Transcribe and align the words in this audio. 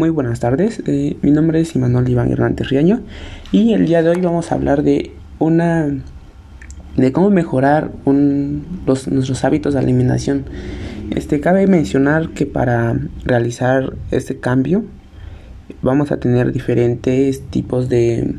Muy 0.00 0.08
buenas 0.08 0.40
tardes, 0.40 0.82
eh, 0.86 1.18
mi 1.20 1.30
nombre 1.30 1.60
es 1.60 1.76
Imanol 1.76 2.08
Iván 2.08 2.32
Hernández 2.32 2.70
Riaño 2.70 3.02
y 3.52 3.74
el 3.74 3.84
día 3.84 4.02
de 4.02 4.08
hoy 4.08 4.22
vamos 4.22 4.50
a 4.50 4.54
hablar 4.54 4.82
de 4.82 5.12
una 5.38 5.94
de 6.96 7.12
cómo 7.12 7.28
mejorar 7.28 7.90
nuestros 8.06 9.44
hábitos 9.44 9.74
de 9.74 9.80
alimentación. 9.80 10.46
Este 11.14 11.40
cabe 11.40 11.66
mencionar 11.66 12.30
que 12.30 12.46
para 12.46 12.98
realizar 13.26 13.92
este 14.10 14.40
cambio 14.40 14.84
vamos 15.82 16.12
a 16.12 16.16
tener 16.16 16.50
diferentes 16.50 17.42
tipos 17.50 17.90
de, 17.90 18.36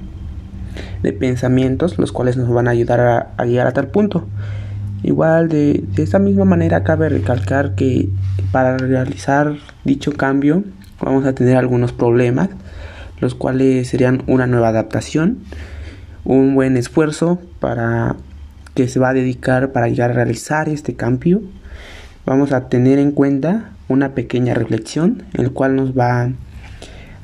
de 1.04 1.14
pensamientos, 1.14 2.00
los 2.00 2.12
cuales 2.12 2.38
nos 2.38 2.50
van 2.50 2.70
a 2.70 2.72
ayudar 2.72 3.36
a, 3.38 3.46
llegar 3.46 3.68
a 3.68 3.74
tal 3.74 3.90
punto. 3.90 4.26
Igual 5.04 5.48
de, 5.48 5.84
de 5.94 6.02
esta 6.02 6.18
misma 6.18 6.46
manera 6.46 6.84
cabe 6.84 7.08
recalcar 7.10 7.76
que 7.76 8.10
para 8.52 8.80
realizar 8.80 9.58
dicho 9.86 10.12
cambio 10.14 10.64
vamos 11.02 11.26
a 11.26 11.34
tener 11.34 11.58
algunos 11.58 11.94
problemas, 11.94 12.50
los 13.20 13.36
cuales 13.36 13.88
serían 13.88 14.24
una 14.28 14.48
nueva 14.48 14.70
adaptación, 14.70 15.40
un 16.24 16.56
buen 16.56 16.78
esfuerzo 16.78 17.40
para 17.60 18.16
que 18.74 18.88
se 18.88 19.00
va 19.00 19.10
a 19.10 19.14
dedicar 19.14 19.72
para 19.72 19.90
llegar 19.90 20.12
a 20.12 20.14
realizar 20.14 20.70
este 20.70 20.96
cambio. 20.96 21.42
Vamos 22.26 22.52
a 22.52 22.70
tener 22.70 23.00
en 23.00 23.12
cuenta 23.12 23.72
una 23.88 24.14
pequeña 24.14 24.54
reflexión, 24.54 25.24
el 25.34 25.52
cual 25.52 25.76
nos 25.76 25.98
va 25.98 26.32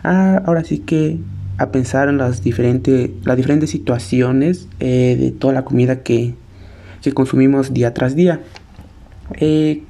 a, 0.04 0.38
ahora 0.38 0.64
sí 0.64 0.80
que 0.80 1.20
a 1.58 1.72
pensar 1.72 2.10
en 2.10 2.18
las 2.18 2.44
diferentes, 2.44 3.10
las 3.24 3.38
diferentes 3.38 3.70
situaciones 3.70 4.68
eh, 4.80 5.16
de 5.20 5.32
toda 5.32 5.54
la 5.54 5.66
comida 5.66 6.04
que, 6.04 6.36
que 7.02 7.14
consumimos 7.14 7.74
día 7.74 7.94
tras 7.94 8.16
día. 8.16 8.42
Eh, 9.40 9.84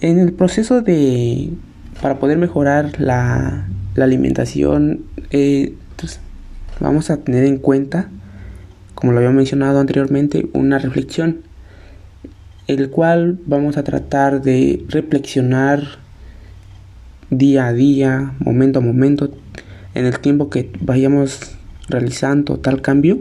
en 0.00 0.18
el 0.18 0.32
proceso 0.32 0.82
de 0.82 1.50
para 2.00 2.18
poder 2.18 2.38
mejorar 2.38 3.00
la, 3.00 3.66
alimentación, 3.96 5.02
eh, 5.32 5.74
pues, 5.96 6.20
vamos 6.78 7.10
a 7.10 7.16
tener 7.16 7.44
en 7.44 7.58
cuenta, 7.58 8.08
como 8.94 9.12
lo 9.12 9.18
había 9.18 9.30
mencionado 9.30 9.80
anteriormente, 9.80 10.48
una 10.52 10.78
reflexión, 10.78 11.38
el 12.68 12.90
cual 12.90 13.40
vamos 13.46 13.76
a 13.76 13.82
tratar 13.82 14.40
de 14.40 14.84
reflexionar 14.88 15.82
día 17.30 17.66
a 17.66 17.72
día, 17.72 18.34
momento 18.38 18.78
a 18.78 18.82
momento, 18.82 19.34
en 19.94 20.06
el 20.06 20.20
tiempo 20.20 20.48
que 20.48 20.70
vayamos 20.80 21.56
realizando 21.88 22.58
tal 22.58 22.80
cambio, 22.80 23.18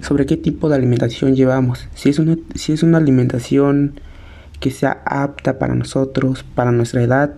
sobre 0.00 0.26
qué 0.26 0.36
tipo 0.36 0.68
de 0.68 0.74
alimentación 0.74 1.36
llevamos. 1.36 1.88
Si 1.94 2.08
es 2.08 2.18
una, 2.18 2.36
si 2.56 2.72
es 2.72 2.82
una 2.82 2.98
alimentación 2.98 4.00
que 4.58 4.72
sea 4.72 5.02
apta 5.04 5.58
para 5.58 5.74
nosotros, 5.74 6.44
para 6.54 6.72
nuestra 6.72 7.02
edad, 7.02 7.34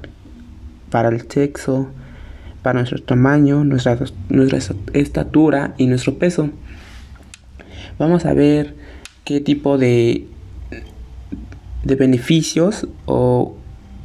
para 0.91 1.09
el 1.09 1.29
sexo, 1.31 1.89
para 2.63 2.81
nuestro 2.81 3.03
tamaño, 3.03 3.65
nuestra, 3.65 3.99
nuestra 4.29 4.59
estatura 4.93 5.75
y 5.79 5.87
nuestro 5.87 6.19
peso. 6.19 6.51
Vamos 7.99 8.27
a 8.27 8.35
ver 8.35 8.75
qué 9.25 9.41
tipo 9.41 9.79
de, 9.79 10.27
de 11.85 11.95
beneficios 11.95 12.87
o 13.07 13.57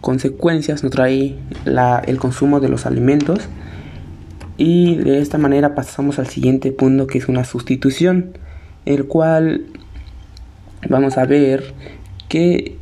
consecuencias 0.02 0.84
nos 0.84 0.92
trae 0.92 1.36
el 2.06 2.18
consumo 2.18 2.60
de 2.60 2.70
los 2.70 2.86
alimentos. 2.86 3.40
Y 4.58 4.96
de 4.96 5.20
esta 5.20 5.38
manera 5.38 5.74
pasamos 5.74 6.20
al 6.20 6.28
siguiente 6.28 6.72
punto 6.72 7.08
que 7.08 7.18
es 7.18 7.28
una 7.28 7.46
sustitución, 7.46 8.38
el 8.86 9.06
cual 9.06 9.66
vamos 10.90 11.18
a 11.18 11.26
ver 11.26 11.74
que 12.30 12.78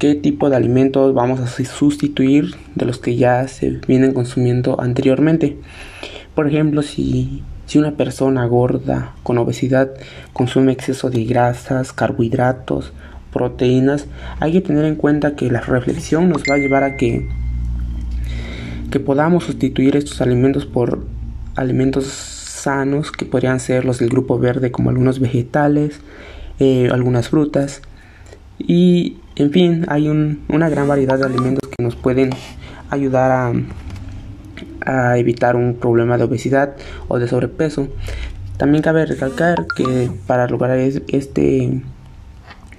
qué 0.00 0.14
tipo 0.14 0.48
de 0.48 0.56
alimentos 0.56 1.12
vamos 1.12 1.40
a 1.40 1.46
sustituir 1.46 2.54
de 2.74 2.86
los 2.86 2.98
que 2.98 3.16
ya 3.16 3.46
se 3.46 3.80
vienen 3.86 4.14
consumiendo 4.14 4.80
anteriormente. 4.80 5.58
Por 6.34 6.48
ejemplo, 6.48 6.80
si, 6.80 7.42
si 7.66 7.78
una 7.78 7.92
persona 7.92 8.46
gorda 8.46 9.14
con 9.22 9.36
obesidad 9.36 9.90
consume 10.32 10.72
exceso 10.72 11.10
de 11.10 11.24
grasas, 11.26 11.92
carbohidratos, 11.92 12.94
proteínas, 13.30 14.06
hay 14.40 14.52
que 14.52 14.62
tener 14.62 14.86
en 14.86 14.96
cuenta 14.96 15.36
que 15.36 15.50
la 15.50 15.60
reflexión 15.60 16.30
nos 16.30 16.44
va 16.44 16.54
a 16.54 16.58
llevar 16.58 16.82
a 16.82 16.96
que, 16.96 17.28
que 18.90 19.00
podamos 19.00 19.44
sustituir 19.44 19.96
estos 19.96 20.22
alimentos 20.22 20.64
por 20.64 21.04
alimentos 21.56 22.06
sanos 22.06 23.12
que 23.12 23.26
podrían 23.26 23.60
ser 23.60 23.84
los 23.84 23.98
del 23.98 24.08
grupo 24.08 24.38
verde 24.38 24.72
como 24.72 24.88
algunos 24.88 25.20
vegetales, 25.20 26.00
eh, 26.58 26.88
algunas 26.90 27.28
frutas 27.28 27.82
y 28.58 29.18
en 29.40 29.50
fin, 29.52 29.86
hay 29.88 30.08
una 30.08 30.68
gran 30.68 30.86
variedad 30.86 31.18
de 31.18 31.24
alimentos 31.24 31.68
que 31.70 31.82
nos 31.82 31.96
pueden 31.96 32.30
ayudar 32.90 33.30
a, 33.30 33.52
a 34.84 35.16
evitar 35.18 35.56
un 35.56 35.76
problema 35.76 36.18
de 36.18 36.24
obesidad 36.24 36.76
o 37.08 37.18
de 37.18 37.26
sobrepeso. 37.26 37.88
También 38.58 38.82
cabe 38.82 39.06
recalcar 39.06 39.66
que 39.74 40.10
para 40.26 40.46
lograr 40.46 40.78
este, 40.78 41.82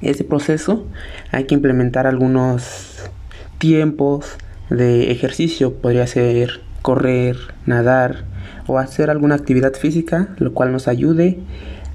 este 0.01 0.23
proceso 0.23 0.85
hay 1.31 1.45
que 1.45 1.55
implementar 1.55 2.05
algunos 2.05 3.09
tiempos 3.57 4.38
de 4.69 5.11
ejercicio. 5.11 5.73
Podría 5.73 6.05
ser 6.05 6.61
correr, 6.83 7.38
nadar 7.66 8.25
o 8.67 8.78
hacer 8.78 9.09
alguna 9.09 9.33
actividad 9.33 9.73
física, 9.73 10.29
lo 10.38 10.53
cual 10.53 10.72
nos 10.72 10.88
ayude 10.88 11.39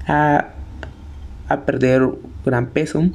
a, 0.07 0.49
a 1.47 1.61
perder 1.61 2.09
gran 2.45 2.67
peso 2.67 3.09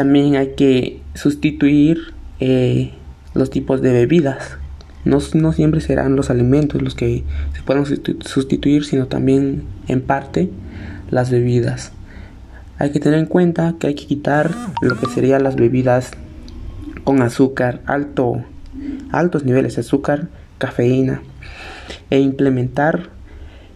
también 0.00 0.36
hay 0.36 0.54
que 0.54 1.02
sustituir 1.12 2.14
eh, 2.40 2.92
los 3.34 3.50
tipos 3.50 3.82
de 3.82 3.92
bebidas. 3.92 4.56
No, 5.04 5.18
no, 5.34 5.52
siempre 5.52 5.82
serán 5.82 6.16
los 6.16 6.30
alimentos 6.30 6.80
los 6.80 6.94
que 6.94 7.22
se 7.52 7.60
pueden 7.60 7.84
sustituir, 7.84 8.86
sino 8.86 9.08
también 9.08 9.64
en 9.88 10.00
parte 10.00 10.48
las 11.10 11.30
bebidas. 11.30 11.92
Hay 12.78 12.92
que 12.92 12.98
tener 12.98 13.18
en 13.18 13.26
cuenta 13.26 13.74
que 13.78 13.88
hay 13.88 13.94
que 13.94 14.06
quitar 14.06 14.54
lo 14.80 14.96
que 14.96 15.04
serían 15.04 15.42
las 15.42 15.56
bebidas 15.56 16.12
con 17.04 17.20
azúcar, 17.20 17.82
alto, 17.84 18.42
altos 19.12 19.44
niveles 19.44 19.74
de 19.74 19.82
azúcar, 19.82 20.28
cafeína, 20.56 21.20
e 22.08 22.20
implementar 22.20 23.10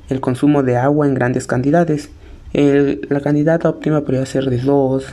el 0.09 0.23
consumo 0.23 0.63
de 0.63 0.79
agua 0.79 1.07
en 1.07 1.13
grandes 1.13 1.47
cantidades. 1.47 2.09
la 2.55 3.21
cantidad 3.21 3.63
óptima 3.67 4.01
podría 4.01 4.25
ser 4.25 4.49
de 4.49 4.57
2, 4.57 5.05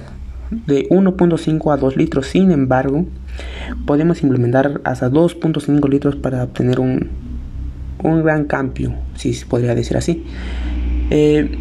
de 0.52 0.88
1.5 0.90 1.74
a 1.74 1.78
2 1.78 1.98
litros. 1.98 2.28
Sin 2.28 2.52
embargo, 2.52 3.06
podemos 3.86 4.22
implementar 4.22 4.82
hasta 4.84 5.10
2.5 5.10 5.90
litros 5.90 6.16
para 6.18 6.44
obtener 6.44 6.80
un, 6.80 7.10
un 8.04 8.24
gran 8.24 8.46
cambio, 8.46 8.94
si 9.16 9.34
se 9.34 9.46
podría 9.46 9.74
decir 9.74 9.98
así. 9.98 10.24
Eh, 11.10 11.58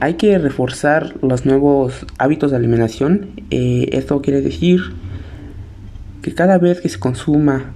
hay 0.00 0.14
que 0.14 0.38
reforzar 0.38 1.14
los 1.22 1.44
nuevos 1.44 2.06
hábitos 2.18 2.50
de 2.50 2.56
alimentación. 2.56 3.28
Eh, 3.50 3.88
esto 3.92 4.20
quiere 4.22 4.40
decir 4.40 4.80
que 6.22 6.34
cada 6.34 6.58
vez 6.58 6.80
que 6.80 6.88
se 6.88 6.98
consuma 6.98 7.72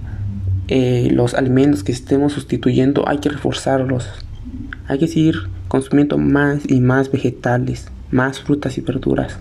eh, 0.67 1.09
los 1.11 1.33
alimentos 1.33 1.83
que 1.83 1.91
estemos 1.91 2.33
sustituyendo, 2.33 3.07
hay 3.07 3.19
que 3.19 3.29
reforzarlos. 3.29 4.07
Hay 4.87 4.99
que 4.99 5.07
seguir 5.07 5.35
consumiendo 5.67 6.17
más 6.17 6.63
y 6.67 6.79
más 6.79 7.11
vegetales, 7.11 7.91
más 8.11 8.39
frutas 8.39 8.77
y 8.77 8.81
verduras 8.81 9.39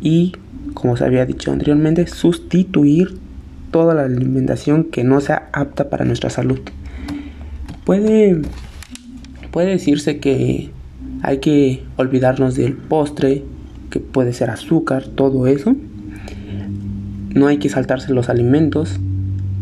y, 0.00 0.32
como 0.74 0.96
se 0.96 1.04
había 1.04 1.26
dicho 1.26 1.52
anteriormente, 1.52 2.06
sustituir 2.06 3.18
toda 3.70 3.94
la 3.94 4.02
alimentación 4.02 4.84
que 4.84 5.04
no 5.04 5.20
sea 5.20 5.48
apta 5.52 5.90
para 5.90 6.04
nuestra 6.04 6.30
salud. 6.30 6.60
Puede, 7.84 8.42
puede 9.50 9.70
decirse 9.70 10.18
que 10.18 10.70
hay 11.22 11.38
que 11.38 11.82
olvidarnos 11.96 12.56
del 12.56 12.74
postre, 12.74 13.44
que 13.90 14.00
puede 14.00 14.32
ser 14.32 14.50
azúcar, 14.50 15.06
todo 15.06 15.46
eso. 15.46 15.76
No 17.34 17.46
hay 17.46 17.58
que 17.58 17.68
saltarse 17.68 18.12
los 18.12 18.28
alimentos, 18.28 18.98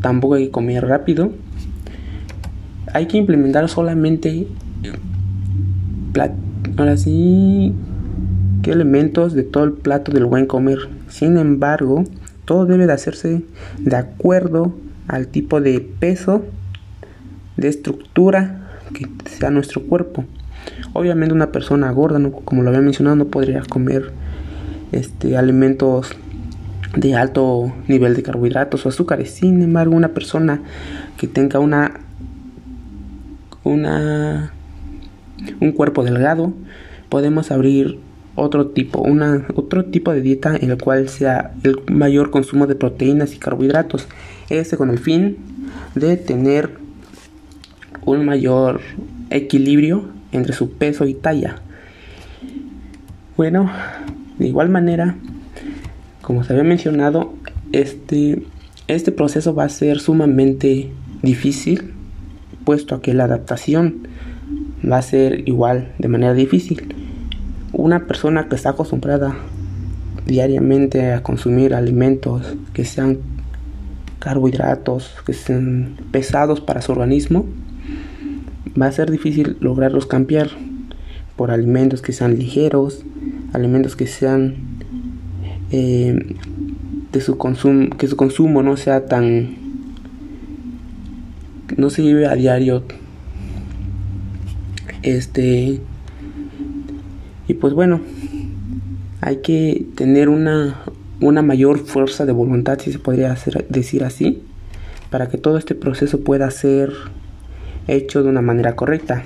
tampoco 0.01 0.35
hay 0.35 0.47
que 0.47 0.51
comer 0.51 0.87
rápido. 0.87 1.33
Hay 2.95 3.07
que 3.07 3.19
implementar 3.19 3.69
solamente 3.69 4.47
ahora 6.77 6.97
sí 6.97 7.75
elementos 8.71 9.35
de 9.35 9.43
todo 9.43 9.65
el 9.65 9.73
plato 9.73 10.13
del 10.13 10.25
buen 10.25 10.47
comer. 10.47 10.89
Sin 11.09 11.37
embargo, 11.39 12.05
todo 12.45 12.67
debe 12.67 12.87
de 12.87 12.93
hacerse 12.93 13.43
de 13.79 13.97
acuerdo 13.97 14.75
al 15.07 15.29
tipo 15.29 15.61
de 15.61 15.81
peso, 15.81 16.45
de 17.57 17.69
estructura 17.69 18.69
que 18.93 19.07
sea 19.29 19.51
nuestro 19.51 19.83
cuerpo. 19.83 20.25
Obviamente 20.93 21.35
una 21.35 21.53
persona 21.53 21.91
gorda, 21.91 22.21
como 22.45 22.63
lo 22.63 22.71
había 22.71 22.81
mencionado, 22.81 23.17
no 23.17 23.27
podría 23.27 23.63
comer 23.63 24.13
este, 24.93 25.37
alimentos 25.37 26.11
de 26.97 27.15
alto 27.15 27.73
nivel 27.87 28.15
de 28.15 28.23
carbohidratos 28.23 28.87
o 28.87 28.89
azúcares. 28.89 29.31
Sin 29.31 29.63
embargo, 29.63 29.95
una 29.95 30.09
persona 30.09 30.61
que 31.17 31.27
tenga 31.27 31.59
una, 31.59 32.01
una 33.65 34.53
un 35.61 35.73
cuerpo 35.73 36.05
delgado, 36.05 36.53
podemos 37.09 37.51
abrir 37.51 37.99
otro 38.39 38.69
tipo, 38.69 39.01
una, 39.01 39.47
otro 39.55 39.85
tipo 39.85 40.13
de 40.13 40.21
dieta 40.21 40.57
en 40.57 40.71
el 40.71 40.79
cual 40.79 41.09
sea 41.09 41.53
el 41.65 41.81
mayor 41.91 42.31
consumo 42.31 42.67
de 42.67 42.75
proteínas 42.75 43.35
y 43.35 43.39
carbohidratos. 43.39 44.07
Este 44.49 44.77
con 44.77 44.91
el 44.91 44.99
fin 44.99 45.37
de 45.95 46.17
tener 46.17 46.71
un 48.05 48.25
mayor 48.25 48.81
equilibrio 49.31 50.05
entre 50.33 50.53
su 50.53 50.73
peso 50.73 51.07
y 51.07 51.15
talla. 51.15 51.57
Bueno, 53.37 53.71
de 54.39 54.49
igual 54.49 54.69
manera, 54.69 55.17
como 56.23 56.45
se 56.45 56.53
había 56.53 56.65
mencionado, 56.65 57.35
este, 57.73 58.43
este 58.89 59.13
proceso 59.13 59.55
va 59.55 59.65
a 59.65 59.69
ser 59.69 60.01
sumamente 60.01 60.91
difícil, 61.23 61.93
puesto 62.65 62.95
a 62.95 63.03
que 63.03 63.15
la 63.15 63.25
adaptación 63.25 64.09
va 64.91 64.99
a 64.99 65.03
ser 65.03 65.49
igual 65.49 65.93
de 65.99 66.09
manera 66.09 66.35
difícil. 66.35 66.95
Una 67.73 68.07
persona 68.07 68.49
que 68.49 68.57
está 68.57 68.71
acostumbrada 68.71 69.37
diariamente 70.27 71.13
a 71.13 71.23
consumir 71.23 71.75
alimentos 71.75 72.55
que 72.73 72.85
sean 72.85 73.19
carbohidratos, 74.19 75.15
que 75.25 75.33
sean 75.33 75.97
pesados 76.11 76.61
para 76.61 76.83
su 76.83 76.93
organismo, 76.93 77.47
va 78.81 78.87
a 78.87 78.93
ser 78.93 79.11
difícil 79.11 79.57
lograrlos 79.61 80.07
cambiar 80.07 80.51
por 81.37 81.51
alimentos 81.51 82.03
que 82.03 82.13
sean 82.13 82.39
ligeros, 82.39 83.05
alimentos 83.53 83.97
que 83.97 84.07
sean 84.07 84.57
eh, 85.71 86.37
de 87.13 87.21
su 87.21 87.39
consumo, 87.39 87.91
que 87.97 88.09
su 88.09 88.17
consumo 88.17 88.63
no 88.63 88.77
sea 88.77 89.07
tan, 89.07 89.57
no 91.77 91.91
se 91.91 92.03
lleve 92.03 92.27
a 92.27 92.35
diario, 92.35 92.83
este, 95.03 95.81
y 97.49 97.55
pues 97.55 97.73
bueno, 97.73 98.01
hay 99.21 99.39
que 99.39 99.87
tener 99.97 100.29
una, 100.29 100.83
una 101.21 101.43
mayor 101.43 101.79
fuerza 101.79 102.27
de 102.27 102.33
voluntad, 102.33 102.79
si 102.79 102.93
se 102.93 102.99
podría 102.99 103.37
decir 103.69 104.05
así, 104.05 104.43
para 105.11 105.29
que 105.29 105.39
todo 105.39 105.59
este 105.59 105.75
proceso 105.75 106.21
pueda 106.21 106.51
ser 106.51 106.93
hecho 107.89 108.23
de 108.23 108.29
una 108.29 108.43
manera 108.43 108.77
correcta. 108.77 109.25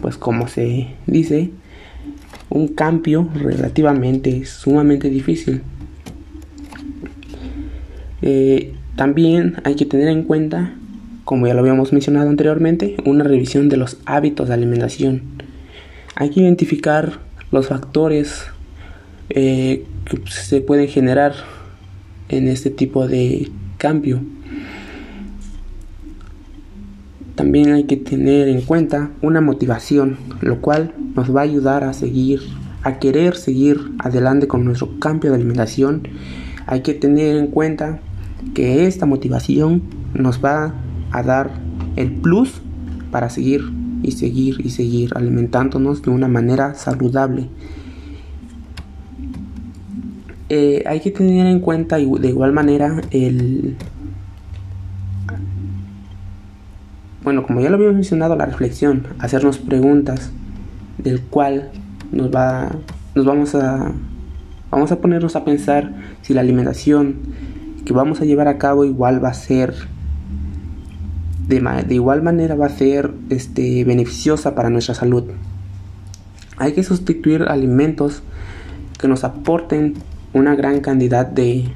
Pues 0.00 0.16
como 0.16 0.48
se 0.48 0.88
dice, 1.06 1.50
un 2.48 2.68
cambio 2.68 3.28
relativamente 3.34 4.44
sumamente 4.46 5.10
difícil. 5.10 5.62
Eh, 8.22 8.72
también 8.96 9.56
hay 9.64 9.74
que 9.74 9.84
tener 9.84 10.08
en 10.08 10.22
cuenta, 10.22 10.74
como 11.24 11.46
ya 11.46 11.54
lo 11.54 11.60
habíamos 11.60 11.92
mencionado 11.92 12.30
anteriormente, 12.30 12.96
una 13.04 13.24
revisión 13.24 13.68
de 13.68 13.76
los 13.76 13.98
hábitos 14.06 14.48
de 14.48 14.54
alimentación. 14.54 15.22
Hay 16.14 16.30
que 16.30 16.40
identificar 16.40 17.20
los 17.52 17.68
factores 17.68 18.46
eh, 19.30 19.84
que 20.04 20.20
se 20.30 20.60
pueden 20.60 20.88
generar 20.88 21.34
en 22.28 22.48
este 22.48 22.70
tipo 22.70 23.06
de 23.06 23.50
cambio. 23.78 24.20
También 27.34 27.72
hay 27.72 27.84
que 27.84 27.96
tener 27.96 28.48
en 28.48 28.62
cuenta 28.62 29.10
una 29.22 29.40
motivación, 29.40 30.18
lo 30.40 30.60
cual 30.60 30.94
nos 31.14 31.34
va 31.34 31.40
a 31.40 31.44
ayudar 31.44 31.84
a 31.84 31.92
seguir, 31.92 32.40
a 32.82 32.98
querer 32.98 33.36
seguir 33.36 33.80
adelante 33.98 34.48
con 34.48 34.64
nuestro 34.64 34.98
cambio 34.98 35.30
de 35.30 35.36
alimentación. 35.36 36.08
Hay 36.66 36.80
que 36.80 36.94
tener 36.94 37.36
en 37.36 37.48
cuenta 37.48 38.00
que 38.54 38.86
esta 38.86 39.06
motivación 39.06 39.82
nos 40.14 40.44
va 40.44 40.74
a 41.10 41.22
dar 41.22 41.52
el 41.96 42.12
plus 42.12 42.60
para 43.10 43.30
seguir 43.30 43.62
y 44.02 44.12
seguir 44.12 44.60
y 44.64 44.70
seguir 44.70 45.12
alimentándonos 45.14 46.02
de 46.02 46.10
una 46.10 46.28
manera 46.28 46.74
saludable. 46.74 47.48
Eh, 50.48 50.82
hay 50.86 51.00
que 51.00 51.10
tener 51.10 51.46
en 51.46 51.60
cuenta 51.60 51.96
de 51.96 52.28
igual 52.28 52.52
manera 52.52 53.00
el, 53.10 53.76
Bueno, 57.24 57.44
como 57.44 57.60
ya 57.60 57.70
lo 57.70 57.76
habíamos 57.76 57.94
mencionado, 57.94 58.34
la 58.34 58.46
reflexión, 58.46 59.06
hacernos 59.20 59.58
preguntas 59.58 60.32
del 60.98 61.20
cual 61.20 61.70
nos 62.10 62.34
va 62.34 62.72
nos 63.14 63.24
vamos 63.24 63.54
a 63.54 63.92
vamos 64.70 64.90
a 64.90 65.00
ponernos 65.00 65.36
a 65.36 65.44
pensar 65.44 65.92
si 66.22 66.34
la 66.34 66.40
alimentación 66.40 67.16
que 67.84 67.92
vamos 67.92 68.20
a 68.20 68.24
llevar 68.24 68.48
a 68.48 68.58
cabo 68.58 68.84
igual 68.84 69.22
va 69.22 69.28
a 69.28 69.34
ser 69.34 69.72
de, 71.60 71.94
igual 71.94 72.22
manera 72.22 72.54
va 72.54 72.66
a 72.66 72.70
ser 72.70 73.10
este 73.28 73.84
beneficiosa 73.84 74.54
para 74.54 74.70
nuestra 74.70 74.94
salud. 74.94 75.24
Hay 76.56 76.72
que 76.72 76.82
sustituir 76.82 77.42
alimentos 77.42 78.22
que 78.98 79.08
nos 79.08 79.24
aporten 79.24 79.94
una 80.32 80.54
gran 80.54 80.80
cantidad 80.80 81.26
de 81.26 81.66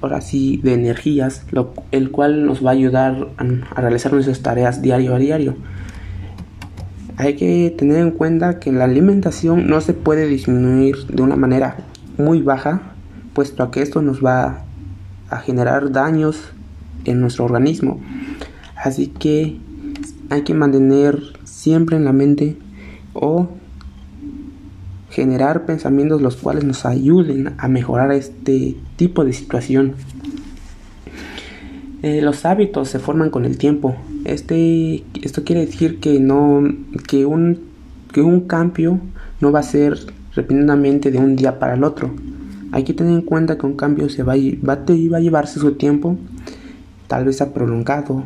ahora 0.00 0.20
sí, 0.20 0.60
de 0.62 0.74
energías, 0.74 1.44
lo, 1.50 1.74
el 1.90 2.10
cual 2.10 2.46
nos 2.46 2.64
va 2.64 2.70
a 2.70 2.72
ayudar 2.72 3.28
a, 3.36 3.80
realizar 3.80 4.12
nuestras 4.12 4.40
tareas 4.40 4.80
diario 4.80 5.14
a 5.14 5.18
diario. 5.18 5.56
Hay 7.16 7.34
que 7.34 7.74
tener 7.76 7.98
en 7.98 8.12
cuenta 8.12 8.60
que 8.60 8.70
la 8.70 8.84
alimentación 8.84 9.66
no 9.66 9.80
se 9.80 9.92
puede 9.92 10.26
disminuir 10.26 11.06
de 11.06 11.22
una 11.22 11.34
manera 11.34 11.78
muy 12.16 12.42
baja, 12.42 12.80
puesto 13.34 13.62
a 13.62 13.70
que 13.72 13.82
esto 13.82 14.02
nos 14.02 14.24
va 14.24 14.62
a 15.30 15.38
generar 15.38 15.90
daños 15.90 16.52
en 17.04 17.20
nuestro 17.20 17.44
organismo. 17.44 18.00
Así 18.82 19.08
que 19.08 19.58
hay 20.30 20.42
que 20.42 20.54
mantener 20.54 21.20
siempre 21.44 21.96
en 21.96 22.04
la 22.04 22.12
mente 22.12 22.56
o 23.12 23.48
generar 25.10 25.66
pensamientos 25.66 26.22
los 26.22 26.36
cuales 26.36 26.64
nos 26.64 26.84
ayuden 26.86 27.54
a 27.58 27.68
mejorar 27.68 28.12
este 28.12 28.76
tipo 28.96 29.24
de 29.24 29.32
situación. 29.32 29.94
Eh, 32.02 32.22
los 32.22 32.44
hábitos 32.44 32.88
se 32.88 33.00
forman 33.00 33.30
con 33.30 33.44
el 33.44 33.58
tiempo. 33.58 33.96
Este, 34.24 35.02
esto 35.22 35.42
quiere 35.42 35.66
decir 35.66 35.98
que 35.98 36.20
no, 36.20 36.62
que 37.08 37.26
un, 37.26 37.60
que 38.12 38.20
un 38.20 38.42
cambio 38.42 39.00
no 39.40 39.50
va 39.50 39.60
a 39.60 39.64
ser 39.64 39.98
repentinamente 40.34 41.10
de 41.10 41.18
un 41.18 41.34
día 41.34 41.58
para 41.58 41.74
el 41.74 41.82
otro. 41.82 42.10
Hay 42.70 42.84
que 42.84 42.94
tener 42.94 43.14
en 43.14 43.22
cuenta 43.22 43.58
que 43.58 43.66
un 43.66 43.74
cambio 43.74 44.08
se 44.08 44.22
va, 44.22 44.34
va, 44.36 44.76
va 44.76 45.16
a 45.16 45.20
llevarse 45.20 45.58
su 45.58 45.72
tiempo, 45.72 46.16
tal 47.08 47.24
vez 47.24 47.40
ha 47.40 47.52
prolongado, 47.52 48.22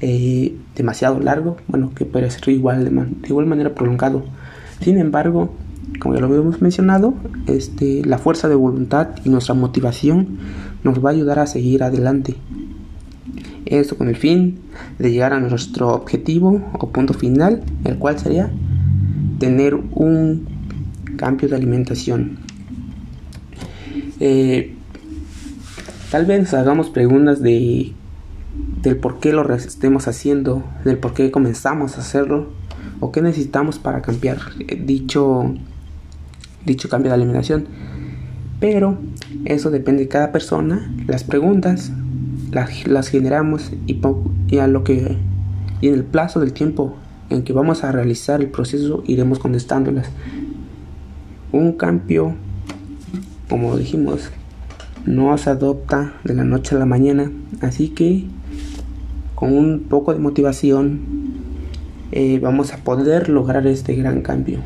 eh, 0.00 0.56
demasiado 0.76 1.18
largo, 1.20 1.56
bueno, 1.66 1.92
que 1.94 2.04
puede 2.04 2.30
ser 2.30 2.48
igual 2.50 2.84
de, 2.84 3.28
igual 3.28 3.46
manera 3.46 3.74
prolongado. 3.74 4.24
Sin 4.80 4.98
embargo, 4.98 5.54
como 5.98 6.14
ya 6.14 6.20
lo 6.20 6.26
habíamos 6.26 6.62
mencionado, 6.62 7.14
este, 7.46 8.04
la 8.04 8.18
fuerza 8.18 8.48
de 8.48 8.54
voluntad 8.54 9.08
y 9.24 9.28
nuestra 9.28 9.54
motivación 9.54 10.38
nos 10.84 11.04
va 11.04 11.10
a 11.10 11.12
ayudar 11.12 11.38
a 11.40 11.46
seguir 11.46 11.82
adelante. 11.82 12.36
Esto 13.66 13.96
con 13.96 14.08
el 14.08 14.16
fin 14.16 14.60
de 14.98 15.10
llegar 15.10 15.32
a 15.32 15.40
nuestro 15.40 15.88
objetivo 15.88 16.62
o 16.78 16.88
punto 16.90 17.12
final, 17.12 17.62
el 17.84 17.98
cual 17.98 18.18
sería 18.18 18.50
tener 19.38 19.74
un 19.74 20.46
cambio 21.16 21.48
de 21.48 21.56
alimentación. 21.56 22.38
Eh, 24.20 24.74
tal 26.10 26.24
vez 26.24 26.54
hagamos 26.54 26.88
preguntas 26.90 27.42
de 27.42 27.92
del 28.82 28.96
por 28.96 29.18
qué 29.20 29.32
lo 29.32 29.48
estemos 29.54 30.08
haciendo, 30.08 30.62
del 30.84 30.98
por 30.98 31.14
qué 31.14 31.30
comenzamos 31.30 31.96
a 31.96 32.00
hacerlo 32.00 32.48
o 33.00 33.12
qué 33.12 33.22
necesitamos 33.22 33.78
para 33.78 34.02
cambiar 34.02 34.38
dicho 34.84 35.54
dicho 36.64 36.88
cambio 36.88 37.10
de 37.10 37.14
alimentación. 37.14 37.66
Pero 38.60 38.98
eso 39.44 39.70
depende 39.70 40.02
de 40.02 40.08
cada 40.08 40.32
persona. 40.32 40.92
Las 41.06 41.24
preguntas 41.24 41.92
las, 42.50 43.08
generamos 43.08 43.70
y, 43.86 44.00
y, 44.48 44.58
a 44.58 44.66
lo 44.66 44.84
que 44.84 45.16
y 45.80 45.88
en 45.88 45.94
el 45.94 46.04
plazo 46.04 46.40
del 46.40 46.52
tiempo 46.52 46.96
en 47.30 47.42
que 47.42 47.52
vamos 47.52 47.84
a 47.84 47.92
realizar 47.92 48.40
el 48.40 48.48
proceso 48.48 49.02
iremos 49.06 49.38
contestándolas. 49.38 50.10
Un 51.52 51.72
cambio, 51.72 52.34
como 53.48 53.76
dijimos, 53.76 54.30
no 55.06 55.36
se 55.38 55.50
adopta 55.50 56.14
de 56.24 56.34
la 56.34 56.44
noche 56.44 56.74
a 56.74 56.78
la 56.78 56.86
mañana, 56.86 57.30
así 57.60 57.90
que 57.90 58.26
con 59.38 59.56
un 59.56 59.84
poco 59.88 60.12
de 60.12 60.18
motivación 60.18 61.00
eh, 62.10 62.40
vamos 62.42 62.72
a 62.72 62.78
poder 62.78 63.28
lograr 63.28 63.66
este 63.68 63.94
gran 63.94 64.22
cambio 64.22 64.58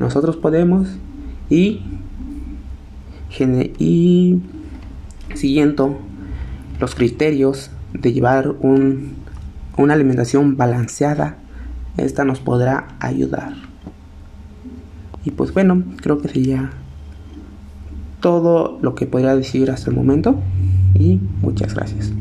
nosotros 0.00 0.36
podemos 0.36 0.88
y, 1.48 1.82
y 3.78 4.40
siguiendo 5.34 5.98
los 6.80 6.96
criterios 6.96 7.70
de 7.92 8.12
llevar 8.12 8.48
un, 8.60 9.14
una 9.76 9.94
alimentación 9.94 10.56
balanceada, 10.56 11.36
esta 11.96 12.24
nos 12.24 12.40
podrá 12.40 12.96
ayudar. 13.00 13.54
Y 15.24 15.30
pues 15.30 15.54
bueno, 15.54 15.82
creo 16.02 16.18
que 16.18 16.28
sería 16.28 16.70
todo 18.20 18.78
lo 18.82 18.94
que 18.94 19.06
podría 19.06 19.36
decir 19.36 19.70
hasta 19.70 19.90
el 19.90 19.96
momento 19.96 20.40
y 20.94 21.20
muchas 21.40 21.74
gracias. 21.74 22.12